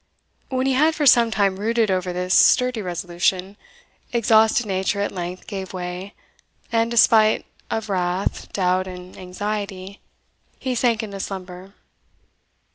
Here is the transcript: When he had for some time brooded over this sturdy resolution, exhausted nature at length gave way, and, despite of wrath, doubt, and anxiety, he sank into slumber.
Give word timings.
When 0.49 0.65
he 0.65 0.73
had 0.73 0.95
for 0.95 1.05
some 1.05 1.29
time 1.29 1.53
brooded 1.57 1.91
over 1.91 2.11
this 2.11 2.33
sturdy 2.33 2.81
resolution, 2.81 3.55
exhausted 4.11 4.65
nature 4.65 4.99
at 4.99 5.11
length 5.11 5.45
gave 5.45 5.73
way, 5.73 6.15
and, 6.71 6.89
despite 6.89 7.45
of 7.69 7.87
wrath, 7.87 8.51
doubt, 8.51 8.87
and 8.87 9.15
anxiety, 9.15 9.99
he 10.57 10.73
sank 10.73 11.03
into 11.03 11.19
slumber. 11.19 11.75